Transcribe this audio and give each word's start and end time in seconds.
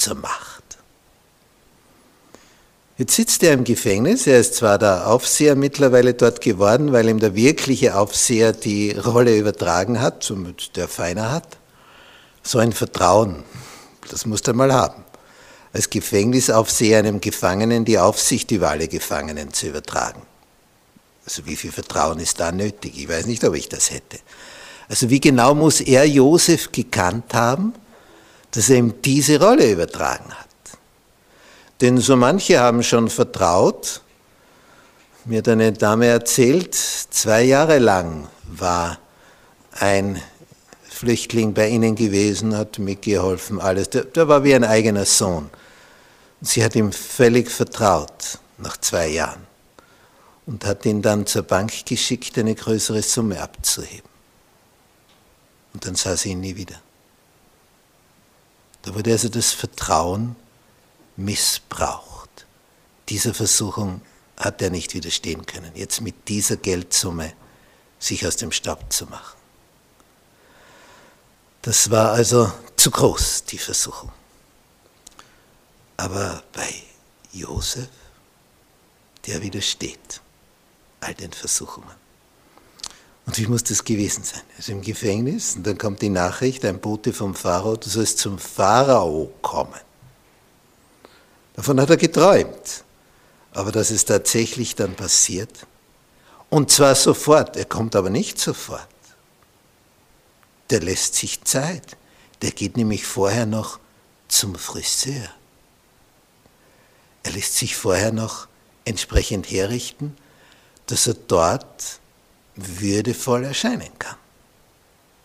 zur 0.00 0.16
Macht. 0.16 0.64
Jetzt 2.96 3.14
sitzt 3.14 3.42
er 3.42 3.54
im 3.54 3.64
Gefängnis, 3.64 4.26
er 4.26 4.38
ist 4.38 4.56
zwar 4.56 4.76
der 4.76 5.06
Aufseher 5.06 5.56
mittlerweile 5.56 6.12
dort 6.12 6.42
geworden, 6.42 6.92
weil 6.92 7.08
ihm 7.08 7.18
der 7.18 7.34
wirkliche 7.34 7.96
Aufseher 7.96 8.52
die 8.52 8.92
Rolle 8.92 9.38
übertragen 9.38 10.00
hat, 10.00 10.22
somit 10.22 10.76
der 10.76 10.86
Feiner 10.86 11.32
hat. 11.32 11.56
So 12.42 12.58
ein 12.58 12.72
Vertrauen, 12.72 13.42
das 14.10 14.26
muss 14.26 14.42
er 14.42 14.52
mal 14.52 14.72
haben. 14.72 15.02
Als 15.72 15.88
Gefängnisaufseher 15.88 16.98
einem 16.98 17.20
Gefangenen 17.20 17.84
die 17.84 17.98
Aufsicht 17.98 18.50
über 18.50 18.68
alle 18.68 18.88
Gefangenen 18.88 19.52
zu 19.52 19.68
übertragen. 19.68 20.22
Also 21.24 21.46
wie 21.46 21.56
viel 21.56 21.72
Vertrauen 21.72 22.18
ist 22.18 22.40
da 22.40 22.52
nötig? 22.52 22.98
Ich 22.98 23.08
weiß 23.08 23.26
nicht, 23.26 23.44
ob 23.44 23.54
ich 23.54 23.68
das 23.68 23.90
hätte. 23.90 24.18
Also 24.88 25.08
wie 25.08 25.20
genau 25.20 25.54
muss 25.54 25.80
er 25.80 26.04
Josef 26.06 26.72
gekannt 26.72 27.32
haben, 27.32 27.72
dass 28.52 28.68
er 28.70 28.78
ihm 28.78 29.02
diese 29.02 29.40
Rolle 29.40 29.70
übertragen 29.70 30.32
hat. 30.32 30.48
Denn 31.80 31.98
so 31.98 32.16
manche 32.16 32.60
haben 32.60 32.82
schon 32.82 33.08
vertraut. 33.08 34.02
Mir 35.24 35.38
hat 35.38 35.48
eine 35.48 35.72
Dame 35.72 36.06
erzählt, 36.06 36.74
zwei 36.74 37.42
Jahre 37.42 37.78
lang 37.78 38.28
war 38.44 38.98
ein 39.72 40.20
Flüchtling 40.82 41.54
bei 41.54 41.68
ihnen 41.68 41.94
gewesen, 41.94 42.56
hat 42.56 42.78
mitgeholfen, 42.78 43.60
alles. 43.60 43.90
Der, 43.90 44.04
der 44.04 44.28
war 44.28 44.44
wie 44.44 44.54
ein 44.54 44.64
eigener 44.64 45.06
Sohn. 45.06 45.48
Sie 46.42 46.62
hat 46.62 46.74
ihm 46.74 46.92
völlig 46.92 47.50
vertraut 47.50 48.38
nach 48.58 48.76
zwei 48.78 49.08
Jahren 49.08 49.46
und 50.46 50.64
hat 50.66 50.84
ihn 50.84 51.00
dann 51.00 51.26
zur 51.26 51.42
Bank 51.42 51.86
geschickt, 51.86 52.36
eine 52.38 52.54
größere 52.54 53.02
Summe 53.02 53.40
abzuheben. 53.40 54.08
Und 55.72 55.86
dann 55.86 55.94
sah 55.94 56.16
sie 56.16 56.30
ihn 56.30 56.40
nie 56.40 56.56
wieder. 56.56 56.80
Da 58.82 58.94
wurde 58.94 59.12
also 59.12 59.28
das 59.28 59.52
Vertrauen 59.52 60.36
missbraucht. 61.16 62.46
Dieser 63.08 63.34
Versuchung 63.34 64.00
hat 64.36 64.62
er 64.62 64.70
nicht 64.70 64.94
widerstehen 64.94 65.44
können, 65.44 65.72
jetzt 65.74 66.00
mit 66.00 66.28
dieser 66.28 66.56
Geldsumme 66.56 67.34
sich 67.98 68.26
aus 68.26 68.36
dem 68.36 68.52
Staub 68.52 68.92
zu 68.92 69.06
machen. 69.06 69.38
Das 71.62 71.90
war 71.90 72.12
also 72.12 72.50
zu 72.76 72.90
groß, 72.90 73.44
die 73.44 73.58
Versuchung. 73.58 74.10
Aber 75.98 76.42
bei 76.52 76.72
Josef, 77.32 77.88
der 79.26 79.42
widersteht 79.42 80.22
all 81.00 81.14
den 81.14 81.32
Versuchungen. 81.32 81.94
Und 83.30 83.38
wie 83.38 83.46
muss 83.46 83.62
das 83.62 83.84
gewesen 83.84 84.24
sein? 84.24 84.40
Also 84.56 84.72
im 84.72 84.82
Gefängnis 84.82 85.54
und 85.54 85.64
dann 85.64 85.78
kommt 85.78 86.02
die 86.02 86.08
Nachricht, 86.08 86.64
ein 86.64 86.80
Bote 86.80 87.12
vom 87.12 87.36
Pharao, 87.36 87.76
du 87.76 87.88
sollst 87.88 88.18
zum 88.18 88.40
Pharao 88.40 89.32
kommen. 89.40 89.80
Davon 91.54 91.80
hat 91.80 91.90
er 91.90 91.96
geträumt. 91.96 92.82
Aber 93.52 93.70
dass 93.70 93.92
es 93.92 94.04
tatsächlich 94.04 94.74
dann 94.74 94.96
passiert, 94.96 95.64
und 96.48 96.72
zwar 96.72 96.96
sofort, 96.96 97.56
er 97.56 97.66
kommt 97.66 97.94
aber 97.94 98.10
nicht 98.10 98.40
sofort. 98.40 98.88
Der 100.70 100.80
lässt 100.80 101.14
sich 101.14 101.44
Zeit. 101.44 101.96
Der 102.42 102.50
geht 102.50 102.76
nämlich 102.76 103.06
vorher 103.06 103.46
noch 103.46 103.78
zum 104.26 104.56
Friseur. 104.56 105.30
Er 107.22 107.30
lässt 107.30 107.54
sich 107.54 107.76
vorher 107.76 108.10
noch 108.10 108.48
entsprechend 108.84 109.48
herrichten, 109.48 110.16
dass 110.86 111.06
er 111.06 111.14
dort 111.14 112.00
würdevoll 112.80 113.44
erscheinen 113.44 113.98
kann. 113.98 114.16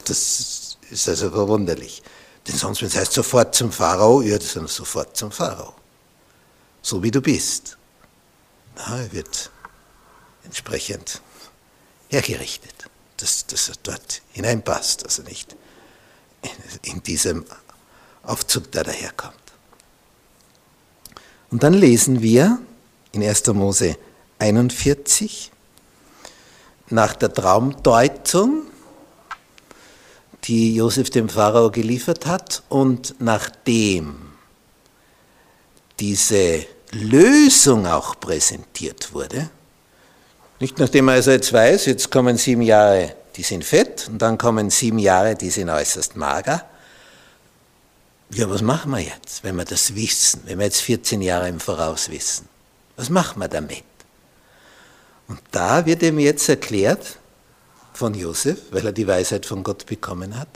Das 0.05 0.77
ist 0.89 1.09
also 1.09 1.31
verwunderlich. 1.31 2.03
Denn 2.47 2.55
sonst, 2.55 2.81
wenn 2.81 2.89
es 2.89 2.95
heißt 2.95 3.13
sofort 3.13 3.55
zum 3.55 3.71
Pharao, 3.71 4.21
ja, 4.21 4.37
das 4.37 4.55
ist 4.55 4.75
sofort 4.75 5.17
zum 5.17 5.31
Pharao. 5.31 5.73
So 6.81 7.01
wie 7.01 7.11
du 7.11 7.21
bist. 7.21 7.77
Na, 8.75 8.99
er 8.99 9.11
wird 9.11 9.49
entsprechend 10.43 11.21
hergerichtet, 12.09 12.73
dass, 13.17 13.47
dass 13.47 13.69
er 13.69 13.75
dort 13.81 14.21
hineinpasst, 14.31 15.05
dass 15.05 15.19
er 15.19 15.25
nicht 15.25 15.55
in, 16.83 17.01
diesem 17.01 17.45
Aufzug 18.23 18.71
da 18.71 18.83
daherkommt. 18.83 19.35
Und 21.49 21.63
dann 21.63 21.73
lesen 21.73 22.21
wir 22.21 22.59
in 23.11 23.23
1. 23.23 23.47
Mose 23.47 23.97
41, 24.37 25.51
nach 26.89 27.13
der 27.15 27.33
Traumdeutung, 27.33 28.63
die 30.43 30.75
Josef 30.75 31.09
dem 31.09 31.29
Pharao 31.29 31.71
geliefert 31.71 32.25
hat, 32.25 32.63
und 32.69 33.15
nachdem 33.19 34.15
diese 35.99 36.65
Lösung 36.91 37.87
auch 37.87 38.19
präsentiert 38.19 39.13
wurde, 39.13 39.49
nicht 40.59 40.79
nachdem 40.79 41.09
er 41.09 41.15
also 41.15 41.31
jetzt 41.31 41.51
weiß, 41.51 41.85
jetzt 41.87 42.11
kommen 42.11 42.37
sieben 42.37 42.61
Jahre, 42.61 43.15
die 43.35 43.43
sind 43.43 43.65
fett, 43.65 44.07
und 44.07 44.21
dann 44.21 44.37
kommen 44.37 44.69
sieben 44.69 44.99
Jahre, 44.99 45.35
die 45.35 45.49
sind 45.49 45.69
äußerst 45.69 46.15
mager. 46.15 46.65
Ja, 48.31 48.49
was 48.49 48.61
machen 48.61 48.91
wir 48.91 49.01
jetzt, 49.01 49.43
wenn 49.43 49.55
wir 49.55 49.65
das 49.65 49.95
wissen, 49.95 50.41
wenn 50.45 50.59
wir 50.59 50.65
jetzt 50.65 50.81
14 50.81 51.21
Jahre 51.21 51.49
im 51.49 51.59
Voraus 51.59 52.09
wissen? 52.09 52.47
Was 52.95 53.09
machen 53.09 53.39
wir 53.39 53.47
damit? 53.47 53.83
Und 55.27 55.39
da 55.51 55.85
wird 55.85 56.03
ihm 56.03 56.19
jetzt 56.19 56.47
erklärt 56.49 57.19
von 57.93 58.13
Josef, 58.13 58.59
weil 58.71 58.85
er 58.85 58.91
die 58.91 59.07
Weisheit 59.07 59.45
von 59.45 59.63
Gott 59.63 59.85
bekommen 59.85 60.37
hat, 60.37 60.49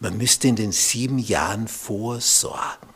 man 0.00 0.16
müsste 0.16 0.48
in 0.48 0.56
den 0.56 0.72
sieben 0.72 1.18
Jahren 1.18 1.68
vorsorgen 1.68 2.88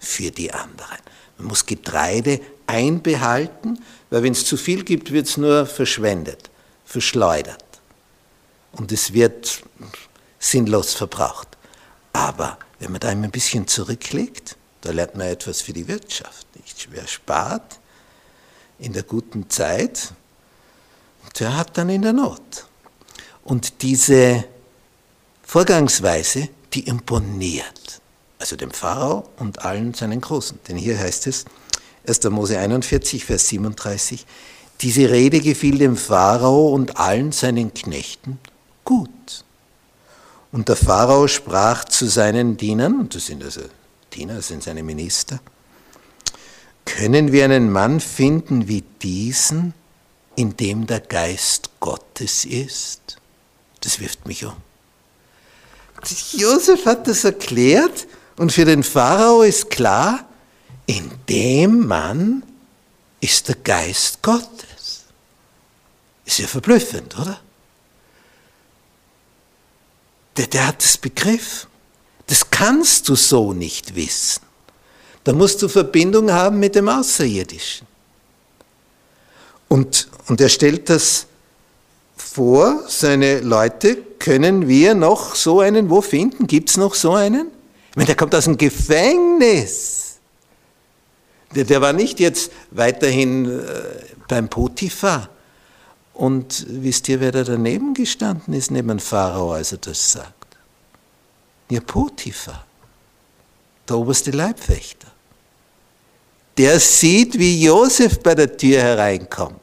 für 0.00 0.30
die 0.30 0.52
anderen. 0.52 0.98
Man 1.38 1.46
muss 1.46 1.64
Getreide 1.64 2.40
einbehalten, 2.66 3.78
weil 4.10 4.24
wenn 4.24 4.32
es 4.32 4.44
zu 4.44 4.56
viel 4.56 4.84
gibt, 4.84 5.12
wird 5.12 5.28
es 5.28 5.36
nur 5.36 5.64
verschwendet, 5.64 6.50
verschleudert. 6.84 7.64
Und 8.72 8.90
es 8.90 9.12
wird 9.12 9.62
sinnlos 10.38 10.94
verbraucht. 10.94 11.48
Aber 12.12 12.58
wenn 12.80 12.90
man 12.90 13.00
da 13.00 13.08
ein 13.08 13.30
bisschen 13.30 13.68
zurücklegt, 13.68 14.56
da 14.80 14.90
lernt 14.90 15.14
man 15.14 15.28
etwas 15.28 15.62
für 15.62 15.72
die 15.72 15.86
Wirtschaft. 15.86 16.46
Nicht? 16.56 16.88
Wer 16.90 17.06
spart, 17.06 17.78
in 18.82 18.92
der 18.92 19.04
guten 19.04 19.48
Zeit, 19.48 20.12
der 21.38 21.56
hat 21.56 21.78
dann 21.78 21.88
in 21.88 22.02
der 22.02 22.12
Not. 22.12 22.66
Und 23.44 23.82
diese 23.82 24.44
Vorgangsweise, 25.42 26.48
die 26.72 26.86
imponiert. 26.86 28.00
Also 28.38 28.56
dem 28.56 28.70
Pharao 28.70 29.28
und 29.38 29.64
allen 29.64 29.94
seinen 29.94 30.20
Großen. 30.20 30.58
Denn 30.68 30.76
hier 30.76 30.98
heißt 30.98 31.26
es, 31.26 31.44
1. 32.06 32.24
Mose 32.30 32.58
41, 32.58 33.24
Vers 33.24 33.48
37, 33.48 34.26
diese 34.80 35.10
Rede 35.10 35.40
gefiel 35.40 35.78
dem 35.78 35.96
Pharao 35.96 36.68
und 36.74 36.96
allen 36.98 37.30
seinen 37.30 37.72
Knechten 37.72 38.38
gut. 38.84 39.44
Und 40.50 40.68
der 40.68 40.76
Pharao 40.76 41.28
sprach 41.28 41.84
zu 41.84 42.06
seinen 42.06 42.56
Dienern, 42.56 42.98
und 42.98 43.14
das 43.14 43.26
sind 43.26 43.44
also 43.44 43.62
Diener, 44.12 44.34
das 44.34 44.48
sind 44.48 44.62
seine 44.62 44.82
Minister, 44.82 45.40
können 46.84 47.32
wir 47.32 47.44
einen 47.44 47.70
Mann 47.70 48.00
finden 48.00 48.68
wie 48.68 48.82
diesen, 49.02 49.74
in 50.36 50.56
dem 50.56 50.86
der 50.86 51.00
Geist 51.00 51.70
Gottes 51.80 52.44
ist? 52.44 53.18
Das 53.80 54.00
wirft 54.00 54.26
mich 54.26 54.44
um. 54.44 54.56
Josef 56.32 56.86
hat 56.86 57.06
das 57.06 57.24
erklärt 57.24 58.06
und 58.36 58.52
für 58.52 58.64
den 58.64 58.82
Pharao 58.82 59.42
ist 59.42 59.70
klar, 59.70 60.26
in 60.86 61.10
dem 61.28 61.86
Mann 61.86 62.42
ist 63.20 63.48
der 63.48 63.54
Geist 63.56 64.20
Gottes. 64.22 65.04
Ist 66.24 66.38
ja 66.38 66.46
verblüffend, 66.46 67.16
oder? 67.18 67.40
Der, 70.36 70.46
der 70.46 70.66
hat 70.68 70.82
das 70.82 70.98
begriffen. 70.98 71.68
Das 72.26 72.50
kannst 72.50 73.08
du 73.08 73.14
so 73.14 73.52
nicht 73.52 73.94
wissen. 73.94 74.42
Da 75.24 75.32
musst 75.32 75.62
du 75.62 75.68
Verbindung 75.68 76.32
haben 76.32 76.58
mit 76.58 76.74
dem 76.74 76.88
Außerirdischen. 76.88 77.86
Und, 79.68 80.08
und 80.28 80.40
er 80.40 80.48
stellt 80.48 80.90
das 80.90 81.26
vor, 82.16 82.84
seine 82.88 83.40
Leute, 83.40 83.96
können 84.18 84.68
wir 84.68 84.94
noch 84.94 85.34
so 85.34 85.60
einen 85.60 85.90
wo 85.90 86.00
finden? 86.00 86.46
Gibt 86.46 86.70
es 86.70 86.76
noch 86.76 86.94
so 86.94 87.12
einen? 87.12 87.48
Ich 87.90 87.96
meine, 87.96 88.06
der 88.06 88.16
kommt 88.16 88.34
aus 88.34 88.44
dem 88.44 88.56
Gefängnis. 88.56 90.18
Der, 91.54 91.64
der 91.64 91.80
war 91.80 91.92
nicht 91.92 92.20
jetzt 92.20 92.50
weiterhin 92.70 93.60
äh, 93.60 93.62
beim 94.28 94.48
Potiphar. 94.48 95.28
Und 96.14 96.66
wisst 96.68 97.08
ihr, 97.08 97.20
wer 97.20 97.32
da 97.32 97.42
daneben 97.42 97.94
gestanden 97.94 98.54
ist, 98.54 98.70
neben 98.70 98.88
dem 98.88 98.98
Pharao, 98.98 99.52
als 99.52 99.72
er 99.72 99.78
das 99.78 100.12
sagt? 100.12 100.56
Ja, 101.70 101.80
Potiphar, 101.80 102.64
der 103.88 103.96
oberste 103.96 104.30
Leibwächter. 104.30 105.08
Der 106.56 106.78
sieht, 106.78 107.38
wie 107.38 107.64
Josef 107.64 108.20
bei 108.20 108.34
der 108.34 108.56
Tür 108.56 108.80
hereinkommt. 108.80 109.58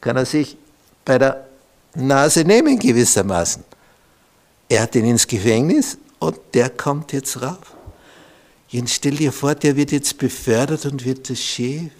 Kann 0.00 0.16
er 0.16 0.26
sich 0.26 0.56
bei 1.04 1.18
der 1.18 1.46
Nase 1.94 2.44
nehmen 2.44 2.78
gewissermaßen. 2.78 3.64
Er 4.68 4.82
hat 4.82 4.94
ihn 4.94 5.04
ins 5.04 5.26
Gefängnis 5.26 5.98
und 6.18 6.38
der 6.54 6.70
kommt 6.70 7.12
jetzt 7.12 7.40
rauf. 7.40 7.74
Jetzt 8.68 8.94
stell 8.94 9.16
dir 9.16 9.32
vor, 9.32 9.54
der 9.54 9.76
wird 9.76 9.92
jetzt 9.92 10.16
befördert 10.16 10.86
und 10.86 11.04
wird 11.04 11.28
das 11.28 11.38
Chef. 11.38 11.90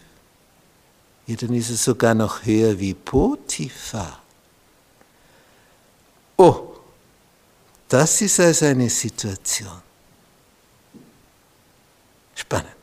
Ja, 1.26 1.36
dann 1.36 1.54
ist 1.54 1.70
er 1.70 1.76
sogar 1.76 2.14
noch 2.14 2.44
höher 2.44 2.78
wie 2.78 2.94
Potiphar. 2.94 4.20
Oh, 6.36 6.72
das 7.88 8.22
ist 8.22 8.40
also 8.40 8.64
eine 8.64 8.88
Situation. 8.88 9.82
Bennett. 12.52 12.81